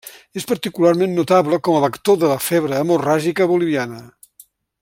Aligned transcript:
És 0.39 0.45
particularment 0.51 1.13
notable 1.17 1.59
com 1.69 1.77
a 1.79 1.83
vector 1.85 2.19
de 2.25 2.33
la 2.33 2.41
febre 2.49 2.81
hemorràgica 2.85 3.51
boliviana. 3.53 4.05